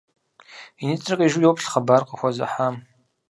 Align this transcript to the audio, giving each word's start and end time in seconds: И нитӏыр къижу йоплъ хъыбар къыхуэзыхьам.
И 0.81 0.83
нитӏыр 0.87 1.15
къижу 1.19 1.41
йоплъ 1.43 1.67
хъыбар 1.71 2.01
къыхуэзыхьам. 2.07 2.75